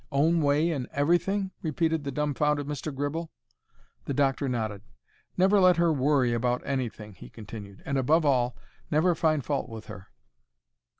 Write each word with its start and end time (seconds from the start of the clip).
"Own 0.11 0.41
way 0.41 0.71
in 0.71 0.87
everything?" 0.93 1.51
repeated 1.61 2.03
the 2.03 2.11
dumbfounded 2.11 2.65
Mr. 2.65 2.91
Gribble. 2.91 3.29
The 4.05 4.15
doctor 4.15 4.49
nodded. 4.49 4.81
"Never 5.37 5.59
let 5.59 5.77
her 5.77 5.93
worry 5.93 6.33
about 6.33 6.63
anything," 6.65 7.13
he 7.13 7.29
continued; 7.29 7.83
"and, 7.85 7.99
above 7.99 8.25
all, 8.25 8.55
never 8.89 9.13
find 9.13 9.45
fault 9.45 9.69
with 9.69 9.85
her." 9.85 10.07